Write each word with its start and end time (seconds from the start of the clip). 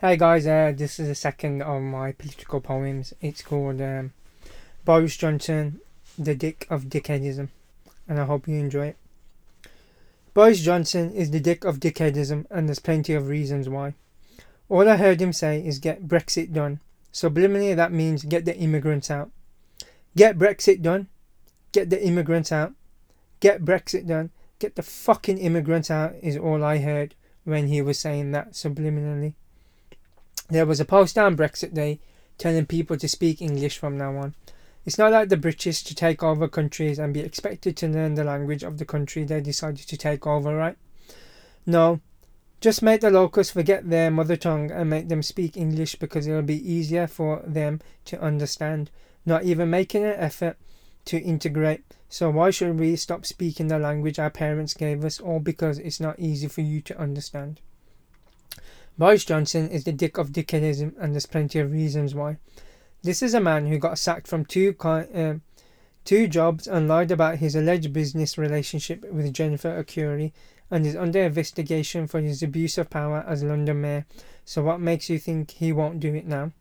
Hey 0.00 0.16
guys, 0.16 0.44
uh, 0.44 0.72
this 0.76 0.98
is 0.98 1.06
the 1.06 1.14
second 1.14 1.62
of 1.62 1.80
my 1.80 2.10
political 2.10 2.60
poems. 2.60 3.14
It's 3.20 3.42
called 3.42 3.80
um, 3.80 4.12
Boris 4.84 5.16
Johnson, 5.16 5.80
the 6.18 6.34
Dick 6.34 6.66
of 6.68 6.86
Dickheadism, 6.86 7.48
and 8.08 8.20
I 8.20 8.24
hope 8.24 8.48
you 8.48 8.56
enjoy 8.56 8.88
it. 8.88 8.96
Boris 10.34 10.60
Johnson 10.60 11.12
is 11.12 11.30
the 11.30 11.38
dick 11.38 11.64
of 11.64 11.78
dickheadism, 11.78 12.44
and 12.50 12.68
there's 12.68 12.80
plenty 12.80 13.14
of 13.14 13.28
reasons 13.28 13.68
why. 13.68 13.94
All 14.68 14.88
I 14.88 14.96
heard 14.96 15.22
him 15.22 15.32
say 15.32 15.64
is 15.64 15.78
get 15.78 16.08
Brexit 16.08 16.52
done. 16.52 16.80
Subliminally, 17.12 17.76
that 17.76 17.92
means 17.92 18.24
get 18.24 18.44
the 18.44 18.56
immigrants 18.56 19.12
out. 19.12 19.30
Get 20.16 20.36
Brexit 20.36 20.82
done. 20.82 21.06
Get 21.70 21.88
the 21.90 22.04
immigrants 22.04 22.50
out. 22.50 22.72
Get 23.38 23.64
Brexit 23.64 24.08
done. 24.08 24.30
Get 24.58 24.74
the 24.74 24.82
fucking 24.82 25.38
immigrants 25.38 25.88
out 25.88 26.16
is 26.20 26.36
all 26.36 26.64
I 26.64 26.78
heard 26.78 27.14
when 27.44 27.68
he 27.68 27.80
was 27.80 28.00
saying 28.00 28.32
that 28.32 28.54
subliminally. 28.54 29.34
There 30.50 30.66
was 30.66 30.78
a 30.78 30.84
poster 30.84 31.22
on 31.22 31.36
Brexit 31.36 31.72
Day 31.72 32.00
telling 32.36 32.66
people 32.66 32.98
to 32.98 33.08
speak 33.08 33.40
English 33.40 33.78
from 33.78 33.96
now 33.96 34.16
on. 34.18 34.34
It's 34.84 34.98
not 34.98 35.12
like 35.12 35.30
the 35.30 35.38
British 35.38 35.82
to 35.84 35.94
take 35.94 36.22
over 36.22 36.48
countries 36.48 36.98
and 36.98 37.14
be 37.14 37.20
expected 37.20 37.78
to 37.78 37.88
learn 37.88 38.14
the 38.14 38.24
language 38.24 38.62
of 38.62 38.76
the 38.76 38.84
country 38.84 39.24
they 39.24 39.40
decided 39.40 39.88
to 39.88 39.96
take 39.96 40.26
over, 40.26 40.54
right? 40.54 40.76
No. 41.64 42.00
Just 42.60 42.82
make 42.82 43.00
the 43.00 43.10
locals 43.10 43.50
forget 43.50 43.88
their 43.88 44.10
mother 44.10 44.36
tongue 44.36 44.70
and 44.70 44.90
make 44.90 45.08
them 45.08 45.22
speak 45.22 45.56
English 45.56 45.96
because 45.96 46.26
it'll 46.26 46.42
be 46.42 46.70
easier 46.70 47.06
for 47.06 47.42
them 47.46 47.80
to 48.04 48.20
understand, 48.20 48.90
not 49.24 49.44
even 49.44 49.70
making 49.70 50.04
an 50.04 50.14
effort 50.18 50.58
to 51.06 51.18
integrate. 51.18 51.84
So 52.10 52.28
why 52.28 52.50
should 52.50 52.78
we 52.78 52.96
stop 52.96 53.24
speaking 53.24 53.68
the 53.68 53.78
language 53.78 54.18
our 54.18 54.30
parents 54.30 54.74
gave 54.74 55.04
us 55.04 55.20
all 55.20 55.40
because 55.40 55.78
it's 55.78 56.00
not 56.00 56.18
easy 56.18 56.48
for 56.48 56.60
you 56.60 56.82
to 56.82 56.98
understand? 57.00 57.60
Boris 58.96 59.24
Johnson 59.24 59.68
is 59.70 59.84
the 59.84 59.92
dick 59.92 60.18
of 60.18 60.30
dickheadism, 60.30 60.94
and 60.98 61.12
there's 61.12 61.26
plenty 61.26 61.58
of 61.58 61.72
reasons 61.72 62.14
why. 62.14 62.36
This 63.02 63.22
is 63.22 63.34
a 63.34 63.40
man 63.40 63.66
who 63.66 63.78
got 63.78 63.98
sacked 63.98 64.28
from 64.28 64.44
two 64.44 64.74
uh, 64.80 65.34
two 66.04 66.28
jobs 66.28 66.68
and 66.68 66.86
lied 66.86 67.10
about 67.10 67.38
his 67.38 67.56
alleged 67.56 67.92
business 67.92 68.38
relationship 68.38 69.04
with 69.10 69.32
Jennifer 69.32 69.68
Arcuri 69.68 70.32
and 70.70 70.86
is 70.86 70.96
under 70.96 71.22
investigation 71.22 72.06
for 72.06 72.20
his 72.20 72.42
abuse 72.42 72.78
of 72.78 72.88
power 72.88 73.24
as 73.26 73.42
London 73.42 73.80
mayor. 73.80 74.06
So 74.44 74.62
what 74.62 74.80
makes 74.80 75.10
you 75.10 75.18
think 75.18 75.50
he 75.50 75.72
won't 75.72 76.00
do 76.00 76.14
it 76.14 76.26
now? 76.26 76.52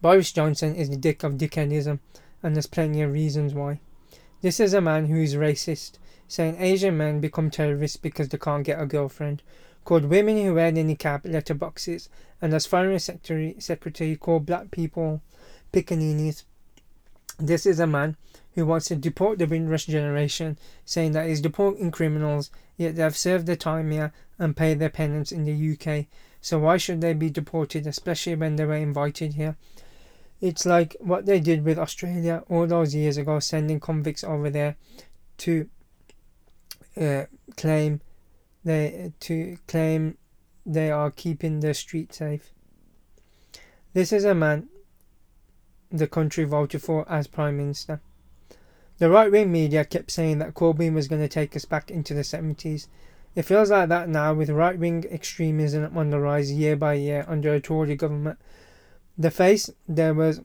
Boris 0.00 0.32
Johnson 0.32 0.74
is 0.74 0.90
the 0.90 0.96
dick 0.96 1.22
of 1.22 1.34
dickheadism, 1.34 2.00
and 2.42 2.54
there's 2.54 2.66
plenty 2.66 3.02
of 3.02 3.12
reasons 3.12 3.54
why. 3.54 3.80
This 4.42 4.58
is 4.58 4.74
a 4.74 4.80
man 4.80 5.06
who 5.06 5.16
is 5.16 5.36
racist, 5.36 5.98
saying 6.28 6.56
Asian 6.58 6.96
men 6.96 7.20
become 7.20 7.50
terrorists 7.50 7.96
because 7.96 8.28
they 8.28 8.38
can't 8.38 8.64
get 8.64 8.80
a 8.80 8.86
girlfriend, 8.86 9.42
called 9.84 10.04
women 10.04 10.36
who 10.42 10.54
wear 10.54 10.72
niqab 10.72 11.22
letterboxes, 11.24 12.08
and 12.40 12.52
as 12.54 12.66
foreign 12.66 12.98
secretary, 12.98 13.56
secretary 13.58 14.16
called 14.16 14.46
black 14.46 14.70
people 14.70 15.22
pickaninnies. 15.72 16.44
This 17.38 17.66
is 17.66 17.80
a 17.80 17.86
man 17.86 18.16
who 18.54 18.66
wants 18.66 18.86
to 18.88 18.96
deport 18.96 19.38
the 19.38 19.46
Windrush 19.46 19.86
generation, 19.86 20.58
saying 20.84 21.12
that 21.12 21.26
he's 21.26 21.40
deporting 21.40 21.90
criminals, 21.90 22.50
yet 22.76 22.96
they 22.96 23.02
have 23.02 23.16
served 23.16 23.46
their 23.46 23.56
time 23.56 23.90
here 23.90 24.12
and 24.38 24.56
paid 24.56 24.78
their 24.78 24.90
penance 24.90 25.32
in 25.32 25.44
the 25.44 25.72
UK. 25.72 26.06
So 26.40 26.58
why 26.58 26.76
should 26.76 27.00
they 27.00 27.14
be 27.14 27.30
deported, 27.30 27.86
especially 27.86 28.34
when 28.34 28.56
they 28.56 28.64
were 28.64 28.74
invited 28.74 29.34
here? 29.34 29.56
It's 30.40 30.66
like 30.66 30.96
what 31.00 31.24
they 31.24 31.40
did 31.40 31.64
with 31.64 31.78
Australia 31.78 32.42
all 32.48 32.66
those 32.66 32.94
years 32.94 33.16
ago, 33.16 33.38
sending 33.38 33.80
convicts 33.80 34.24
over 34.24 34.50
there 34.50 34.76
to 35.38 35.68
uh, 37.00 37.24
claim 37.56 38.00
they 38.64 39.12
to 39.20 39.58
claim 39.66 40.16
they 40.64 40.90
are 40.90 41.10
keeping 41.10 41.60
the 41.60 41.74
street 41.74 42.14
safe. 42.14 42.52
This 43.92 44.12
is 44.12 44.24
a 44.24 44.34
man 44.34 44.68
the 45.90 46.06
country 46.06 46.44
voted 46.44 46.82
for 46.82 47.06
as 47.10 47.26
Prime 47.26 47.56
Minister. 47.56 48.00
The 48.98 49.10
right 49.10 49.30
wing 49.30 49.50
media 49.52 49.84
kept 49.84 50.10
saying 50.10 50.38
that 50.38 50.54
Corbyn 50.54 50.94
was 50.94 51.08
going 51.08 51.22
to 51.22 51.28
take 51.28 51.54
us 51.56 51.64
back 51.64 51.90
into 51.90 52.14
the 52.14 52.22
70s. 52.22 52.86
It 53.34 53.42
feels 53.42 53.70
like 53.70 53.88
that 53.88 54.08
now 54.08 54.32
with 54.34 54.48
right 54.50 54.78
wing 54.78 55.04
extremism 55.10 55.96
on 55.96 56.10
the 56.10 56.20
rise 56.20 56.52
year 56.52 56.76
by 56.76 56.94
year 56.94 57.24
under 57.26 57.52
a 57.52 57.60
Tory 57.60 57.96
government. 57.96 58.38
The 59.18 59.30
face 59.30 59.70
there 59.88 60.14
was 60.14 60.40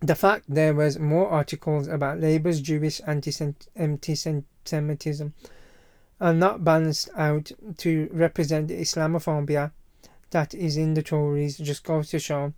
the 0.00 0.14
fact 0.14 0.44
there 0.48 0.74
was 0.74 0.98
more 0.98 1.28
articles 1.28 1.88
about 1.88 2.20
Labour's 2.20 2.60
Jewish 2.60 3.00
anti-Semitism 3.06 4.44
are 6.20 6.34
not 6.34 6.64
balanced 6.64 7.08
out 7.16 7.52
to 7.76 8.08
represent 8.12 8.68
the 8.68 8.80
Islamophobia 8.80 9.72
that 10.30 10.54
is 10.54 10.76
in 10.76 10.94
the 10.94 11.02
Tories 11.02 11.58
just 11.58 11.84
goes 11.84 12.10
to 12.10 12.18
show 12.18 12.52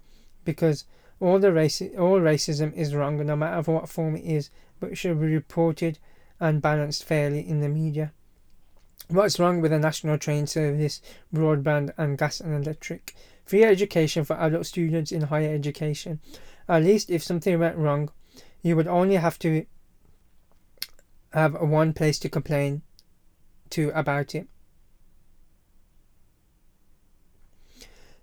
because 0.44 0.84
all 1.20 1.38
the 1.38 1.52
race 1.52 1.82
all 1.98 2.20
racism 2.20 2.72
is 2.74 2.94
wrong 2.94 3.24
no 3.24 3.36
matter 3.36 3.70
what 3.70 3.88
form 3.88 4.16
it 4.16 4.24
is 4.24 4.50
but 4.80 4.96
should 4.96 5.20
be 5.20 5.26
reported 5.26 5.98
and 6.40 6.62
balanced 6.62 7.04
fairly 7.04 7.46
in 7.46 7.60
the 7.60 7.68
media. 7.68 8.12
What's 9.08 9.38
wrong 9.38 9.60
with 9.60 9.72
the 9.72 9.78
national 9.78 10.18
train 10.18 10.46
service, 10.46 11.02
broadband 11.34 11.90
and 11.98 12.16
gas 12.16 12.40
and 12.40 12.54
electric? 12.54 13.14
Free 13.44 13.64
education 13.64 14.24
for 14.24 14.38
adult 14.38 14.66
students 14.66 15.12
in 15.12 15.22
higher 15.22 15.52
education. 15.52 16.20
At 16.68 16.84
least 16.84 17.10
if 17.10 17.22
something 17.22 17.58
went 17.58 17.76
wrong, 17.76 18.10
you 18.62 18.76
would 18.76 18.86
only 18.86 19.16
have 19.16 19.38
to 19.40 19.66
have 21.32 21.60
one 21.60 21.92
place 21.92 22.18
to 22.20 22.28
complain 22.28 22.82
to 23.70 23.90
about 23.94 24.34
it. 24.34 24.48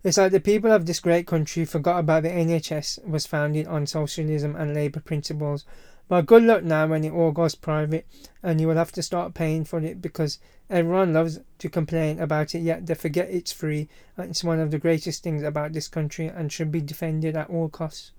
It's 0.03 0.17
like 0.17 0.31
the 0.31 0.39
people 0.39 0.71
of 0.71 0.85
this 0.85 0.99
great 0.99 1.27
country 1.27 1.65
forgot 1.65 1.99
about 1.99 2.23
the 2.23 2.29
NHS 2.29 3.05
was 3.05 3.25
founded 3.25 3.67
on 3.67 3.87
socialism 3.87 4.55
and 4.55 4.73
labour 4.73 5.01
principles. 5.01 5.65
But 6.07 6.25
good 6.25 6.43
luck 6.43 6.63
now 6.63 6.87
when 6.87 7.03
it 7.03 7.11
all 7.11 7.31
goes 7.31 7.55
private 7.55 8.07
and 8.41 8.61
you 8.61 8.67
will 8.67 8.75
have 8.75 8.93
to 8.93 9.03
start 9.03 9.33
paying 9.33 9.65
for 9.65 9.79
it 9.81 10.01
because 10.01 10.39
everyone 10.69 11.11
loves 11.11 11.39
to 11.59 11.69
complain 11.69 12.19
about 12.19 12.55
it 12.55 12.59
yet 12.59 12.85
they 12.85 12.93
forget 12.93 13.29
it's 13.29 13.51
free 13.51 13.89
and 14.15 14.29
it's 14.29 14.43
one 14.43 14.59
of 14.59 14.71
the 14.71 14.79
greatest 14.79 15.23
things 15.23 15.43
about 15.43 15.73
this 15.73 15.89
country 15.89 16.27
and 16.27 16.53
should 16.53 16.71
be 16.71 16.79
defended 16.79 17.35
at 17.35 17.49
all 17.49 17.67
costs. 17.67 18.11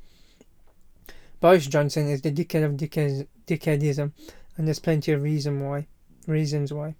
Boris 1.41 1.67
Johnson 1.67 2.09
is 2.09 2.21
the 2.21 2.33
dickhead 2.33 2.65
of 2.65 2.73
dickheadism 3.47 4.13
and 4.57 4.67
there's 4.67 4.81
plenty 4.81 5.13
of 5.13 5.23
reason 5.23 5.65
why 5.65 5.87
reasons 6.27 6.73
why. 6.73 6.95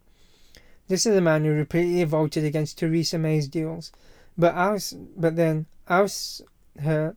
This 0.89 1.05
is 1.05 1.17
a 1.17 1.21
man 1.21 1.45
who 1.45 1.53
repeatedly 1.53 2.05
voted 2.05 2.45
against 2.45 2.79
Theresa 2.79 3.19
May's 3.19 3.47
deals, 3.47 3.93
but 4.39 4.55
oust, 4.55 4.97
but 5.21 5.37
then 5.37 5.67
ousts 5.89 6.41
her, 6.81 7.15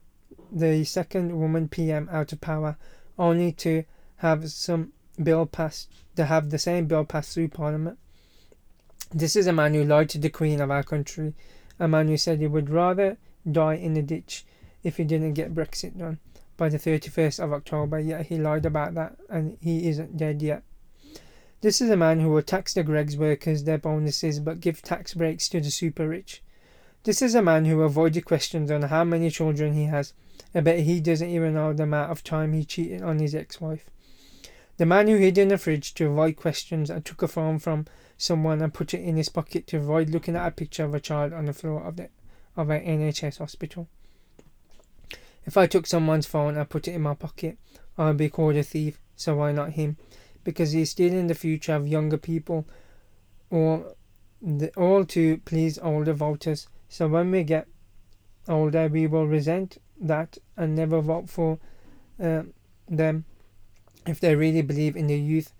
the 0.51 0.83
second 0.83 1.39
woman 1.39 1.69
PM, 1.69 2.09
out 2.11 2.33
of 2.33 2.41
power, 2.41 2.77
only 3.17 3.53
to 3.53 3.85
have 4.17 4.51
some 4.51 4.91
bill 5.21 5.45
passed, 5.45 5.89
to 6.17 6.25
have 6.25 6.49
the 6.49 6.59
same 6.59 6.85
bill 6.85 7.05
passed 7.05 7.33
through 7.33 7.47
Parliament. 7.47 7.97
This 9.13 9.37
is 9.37 9.47
a 9.47 9.53
man 9.53 9.73
who 9.73 9.85
lied 9.85 10.09
to 10.09 10.17
the 10.17 10.29
Queen 10.29 10.59
of 10.59 10.69
our 10.69 10.83
country, 10.83 11.33
a 11.79 11.87
man 11.87 12.09
who 12.09 12.17
said 12.17 12.39
he 12.39 12.47
would 12.47 12.69
rather 12.69 13.17
die 13.49 13.75
in 13.75 13.95
a 13.95 14.01
ditch 14.01 14.45
if 14.83 14.97
he 14.97 15.05
didn't 15.05 15.33
get 15.33 15.55
Brexit 15.55 15.97
done 15.97 16.19
by 16.57 16.67
the 16.67 16.77
31st 16.77 17.41
of 17.41 17.53
October, 17.53 17.99
yet 17.99 18.25
he 18.27 18.37
lied 18.37 18.65
about 18.65 18.93
that 18.95 19.15
and 19.29 19.57
he 19.61 19.87
isn't 19.87 20.17
dead 20.17 20.41
yet. 20.41 20.63
This 21.61 21.79
is 21.79 21.91
a 21.91 21.97
man 21.97 22.19
who 22.19 22.29
will 22.29 22.41
tax 22.41 22.73
the 22.73 22.81
Greggs 22.81 23.15
workers 23.15 23.63
their 23.63 23.77
bonuses 23.77 24.39
but 24.39 24.61
give 24.61 24.81
tax 24.81 25.13
breaks 25.13 25.47
to 25.49 25.61
the 25.61 25.69
super 25.69 26.09
rich. 26.09 26.41
This 27.03 27.21
is 27.21 27.35
a 27.35 27.41
man 27.43 27.65
who 27.65 27.83
avoided 27.83 28.25
questions 28.25 28.71
on 28.71 28.81
how 28.81 29.03
many 29.03 29.29
children 29.29 29.73
he 29.73 29.85
has. 29.85 30.13
I 30.55 30.61
bet 30.61 30.79
he 30.79 30.99
doesn't 30.99 31.29
even 31.29 31.53
know 31.53 31.71
the 31.71 31.83
amount 31.83 32.11
of 32.11 32.23
time 32.23 32.53
he 32.53 32.65
cheated 32.65 33.03
on 33.03 33.19
his 33.19 33.35
ex 33.35 33.61
wife. 33.61 33.85
The 34.77 34.87
man 34.87 35.07
who 35.07 35.17
hid 35.17 35.37
in 35.37 35.49
the 35.49 35.57
fridge 35.59 35.93
to 35.95 36.07
avoid 36.07 36.35
questions 36.35 36.89
and 36.89 37.05
took 37.05 37.21
a 37.21 37.27
phone 37.27 37.59
from 37.59 37.85
someone 38.17 38.59
and 38.63 38.73
put 38.73 38.95
it 38.95 39.01
in 39.01 39.15
his 39.15 39.29
pocket 39.29 39.67
to 39.67 39.77
avoid 39.77 40.09
looking 40.09 40.35
at 40.35 40.47
a 40.47 40.51
picture 40.51 40.85
of 40.85 40.95
a 40.95 40.99
child 40.99 41.31
on 41.31 41.45
the 41.45 41.53
floor 41.53 41.83
of 41.83 41.95
the 41.95 42.09
of 42.57 42.71
an 42.71 42.83
NHS 42.83 43.37
hospital. 43.37 43.87
If 45.45 45.57
I 45.57 45.67
took 45.67 45.85
someone's 45.85 46.25
phone 46.25 46.57
and 46.57 46.69
put 46.69 46.87
it 46.87 46.95
in 46.95 47.01
my 47.03 47.13
pocket, 47.13 47.59
I 47.99 48.07
would 48.07 48.17
be 48.17 48.29
called 48.29 48.55
a 48.55 48.63
thief, 48.63 48.99
so 49.15 49.35
why 49.35 49.51
not 49.51 49.73
him? 49.73 49.97
Because 50.43 50.71
he's 50.71 50.91
stealing 50.91 51.27
the 51.27 51.35
future 51.35 51.73
of 51.75 51.87
younger 51.87 52.17
people 52.17 52.65
or 53.49 53.95
the, 54.41 54.69
all 54.75 55.05
to 55.05 55.37
please 55.45 55.77
older 55.79 56.13
voters. 56.13 56.67
So 56.89 57.07
when 57.07 57.31
we 57.31 57.43
get 57.43 57.67
older, 58.47 58.87
we 58.87 59.07
will 59.07 59.27
resent 59.27 59.77
that 59.99 60.37
and 60.57 60.75
never 60.75 61.01
vote 61.01 61.29
for 61.29 61.59
uh, 62.21 62.43
them. 62.89 63.25
If 64.07 64.19
they 64.19 64.35
really 64.35 64.61
believe 64.61 64.95
in 64.95 65.07
the 65.07 65.19
youth 65.19 65.53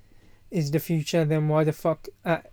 is 0.49 0.71
the 0.71 0.79
future, 0.79 1.23
then 1.25 1.47
why 1.47 1.63
the 1.63 1.73
fuck 1.73 2.07
at, 2.25 2.51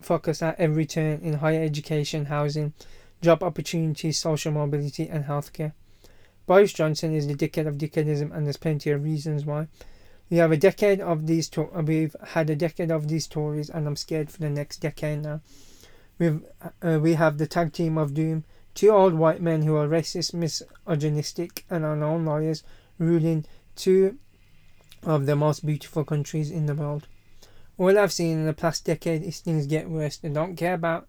focus 0.00 0.42
at 0.42 0.60
every 0.60 0.86
turn 0.86 1.20
in 1.22 1.34
higher 1.34 1.62
education, 1.62 2.26
housing, 2.26 2.74
job 3.22 3.42
opportunities, 3.42 4.18
social 4.18 4.52
mobility, 4.52 5.08
and 5.08 5.24
healthcare? 5.24 5.72
Boris 6.46 6.72
Johnson 6.72 7.14
is 7.14 7.26
the 7.26 7.34
dickhead 7.34 7.66
of 7.66 7.78
dickheadism, 7.78 8.34
and 8.34 8.44
there's 8.44 8.56
plenty 8.56 8.90
of 8.90 9.02
reasons 9.04 9.44
why. 9.44 9.68
We 10.30 10.36
have 10.36 10.52
a 10.52 10.56
decade 10.56 11.00
of 11.00 11.26
these. 11.26 11.48
To- 11.50 11.70
we've 11.84 12.16
had 12.28 12.48
a 12.50 12.56
decade 12.56 12.90
of 12.90 13.08
these 13.08 13.26
Tories, 13.26 13.68
and 13.68 13.86
I'm 13.86 13.96
scared 13.96 14.30
for 14.30 14.38
the 14.38 14.50
next 14.50 14.78
decade 14.78 15.22
now. 15.22 15.40
We've 16.18 16.42
uh, 16.82 16.98
we 17.02 17.14
have 17.14 17.38
the 17.38 17.46
tag 17.46 17.72
team 17.72 17.98
of 17.98 18.14
doom 18.14 18.44
Two 18.74 18.90
old 18.90 19.14
white 19.14 19.42
men 19.42 19.62
who 19.62 19.76
are 19.76 19.88
racist, 19.88 20.32
misogynistic, 20.32 21.64
and 21.68 21.84
unknown 21.84 22.24
lawyers 22.24 22.62
ruling 22.98 23.44
two 23.74 24.18
of 25.02 25.26
the 25.26 25.36
most 25.36 25.66
beautiful 25.66 26.04
countries 26.04 26.50
in 26.50 26.66
the 26.66 26.74
world. 26.74 27.08
All 27.78 27.98
I've 27.98 28.12
seen 28.12 28.38
in 28.38 28.46
the 28.46 28.52
past 28.52 28.84
decade 28.84 29.22
is 29.22 29.40
things 29.40 29.66
get 29.66 29.90
worse. 29.90 30.18
They 30.18 30.28
don't 30.28 30.56
care 30.56 30.74
about 30.74 31.08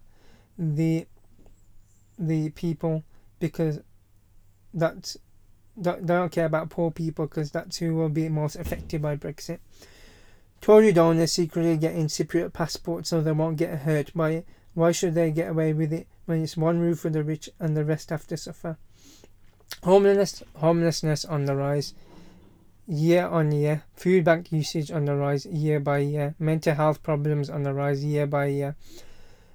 the 0.58 1.06
the 2.18 2.50
people 2.50 3.04
because 3.38 3.80
that's 4.74 5.16
they 5.76 5.94
don't 6.04 6.32
care 6.32 6.46
about 6.46 6.70
poor 6.70 6.90
people 6.90 7.26
because 7.26 7.50
that's 7.50 7.78
who 7.78 7.94
will 7.94 8.08
be 8.08 8.28
most 8.28 8.56
affected 8.56 9.02
by 9.02 9.16
Brexit. 9.16 9.58
Tory 10.60 10.92
donors 10.92 11.32
secretly 11.32 11.76
getting 11.76 12.06
Cypriot 12.06 12.52
passports 12.52 13.10
so 13.10 13.20
they 13.20 13.32
won't 13.32 13.56
get 13.56 13.80
hurt 13.80 14.12
by 14.14 14.30
it. 14.30 14.46
Why 14.74 14.92
should 14.92 15.14
they 15.14 15.30
get 15.30 15.50
away 15.50 15.72
with 15.72 15.92
it 15.92 16.06
when 16.26 16.42
it's 16.42 16.56
one 16.56 16.78
roof 16.78 17.00
for 17.00 17.10
the 17.10 17.24
rich 17.24 17.50
and 17.58 17.76
the 17.76 17.84
rest 17.84 18.10
have 18.10 18.26
to 18.28 18.36
suffer? 18.36 18.78
Homelessness, 19.82 20.42
homelessness 20.56 21.24
on 21.24 21.46
the 21.46 21.56
rise 21.56 21.94
year 22.86 23.26
on 23.26 23.52
year. 23.52 23.82
Food 23.94 24.24
bank 24.24 24.52
usage 24.52 24.90
on 24.90 25.04
the 25.04 25.16
rise 25.16 25.46
year 25.46 25.80
by 25.80 25.98
year. 25.98 26.34
Mental 26.38 26.74
health 26.74 27.02
problems 27.02 27.50
on 27.50 27.64
the 27.64 27.74
rise 27.74 28.04
year 28.04 28.26
by 28.26 28.46
year. 28.46 28.76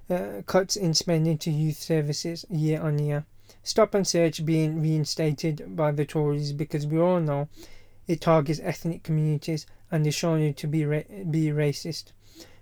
Uh, 0.10 0.42
cuts 0.46 0.76
in 0.76 0.94
spending 0.94 1.38
to 1.38 1.52
youth 1.52 1.78
services 1.78 2.46
year 2.50 2.82
on 2.82 3.00
year. 3.00 3.26
Stop 3.64 3.94
and 3.94 4.06
search 4.06 4.46
being 4.46 4.82
reinstated 4.82 5.76
by 5.76 5.92
the 5.92 6.06
Tories 6.06 6.52
because 6.54 6.86
we 6.86 6.98
all 7.00 7.20
know 7.20 7.48
it 8.08 8.22
targets 8.22 8.60
ethnic 8.64 9.04
communities 9.04 9.66
and 9.92 10.06
is 10.06 10.16
shown 10.16 10.54
to 10.54 10.68
be 10.68 10.86
ra- 10.86 11.02
be 11.30 11.48
racist. 11.48 12.12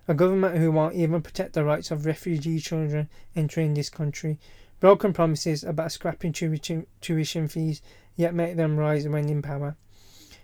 A 0.07 0.13
government 0.13 0.57
who 0.57 0.71
won't 0.71 0.95
even 0.95 1.21
protect 1.21 1.53
the 1.53 1.63
rights 1.63 1.89
of 1.89 2.05
refugee 2.05 2.59
children 2.59 3.09
entering 3.35 3.73
this 3.73 3.89
country. 3.89 4.39
Broken 4.79 5.13
promises 5.13 5.63
about 5.63 5.91
scrapping 5.91 6.33
tuition, 6.33 6.85
tuition 7.01 7.47
fees, 7.47 7.81
yet 8.15 8.35
make 8.35 8.55
them 8.55 8.77
rise 8.77 9.07
when 9.07 9.29
in 9.29 9.41
power. 9.41 9.75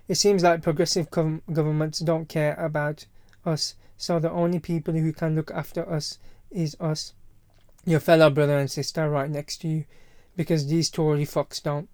It 0.07 0.15
seems 0.15 0.43
like 0.43 0.63
progressive 0.63 1.11
gov- 1.11 1.41
governments 1.53 1.99
don't 1.99 2.27
care 2.27 2.55
about 2.55 3.05
us, 3.45 3.75
so 3.97 4.19
the 4.19 4.31
only 4.31 4.59
people 4.59 4.93
who 4.93 5.13
can 5.13 5.35
look 5.35 5.51
after 5.51 5.87
us 5.87 6.17
is 6.49 6.75
us, 6.79 7.13
your 7.85 7.99
fellow 7.99 8.29
brother 8.29 8.57
and 8.57 8.69
sister 8.69 9.09
right 9.09 9.29
next 9.29 9.61
to 9.61 9.67
you, 9.67 9.85
because 10.35 10.67
these 10.67 10.89
Tory 10.89 11.25
fucks 11.25 11.61
don't. 11.61 11.89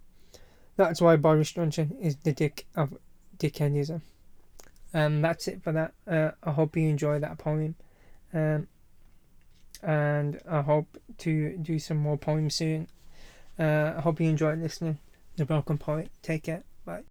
That's 0.76 1.00
why 1.00 1.16
Boris 1.16 1.52
Johnson 1.52 1.96
is 2.00 2.16
the 2.16 2.32
dick 2.32 2.66
of 2.76 2.96
dickheadism. 3.38 4.00
Um, 4.94 5.20
that's 5.20 5.48
it 5.48 5.62
for 5.62 5.72
that. 5.72 5.92
Uh, 6.06 6.30
I 6.42 6.52
hope 6.52 6.76
you 6.76 6.88
enjoy 6.88 7.18
that 7.18 7.38
poem. 7.38 7.74
Um, 8.32 8.68
and 9.82 10.40
I 10.48 10.62
hope 10.62 10.98
to 11.18 11.56
do 11.58 11.78
some 11.78 11.98
more 11.98 12.16
poems 12.16 12.54
soon. 12.54 12.88
Uh, 13.58 13.94
I 13.96 14.00
hope 14.00 14.20
you 14.20 14.28
enjoyed 14.28 14.60
listening. 14.60 14.98
The 15.36 15.44
Broken 15.44 15.78
Poet. 15.78 16.10
Take 16.22 16.44
care. 16.44 16.64
Bye. 16.84 17.02